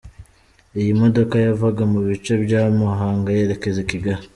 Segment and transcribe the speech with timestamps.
[0.79, 4.25] Iyi modoka yavaga mu bice bya Muhanga yerekeza i Kigali.